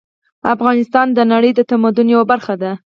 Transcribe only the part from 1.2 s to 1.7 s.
نړۍ د